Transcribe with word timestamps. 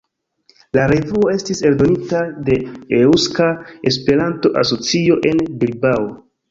La 0.77 0.85
revuo 0.91 1.29
estis 1.33 1.61
eldonita 1.71 2.23
de 2.49 2.57
Eŭska 3.03 3.53
Esperanto-Asocio 3.93 5.25
en 5.33 5.49
Bilbao. 5.65 6.15